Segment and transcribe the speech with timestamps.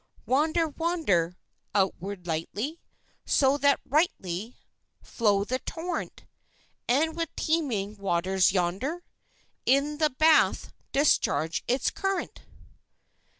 [0.25, 1.37] "Wander, wander
[1.75, 2.81] Onward lightly,
[3.23, 4.55] So that rightly
[5.03, 6.25] Flow the torrent,
[6.87, 9.03] And with teeming waters yonder
[9.63, 12.41] In the bath discharge its current!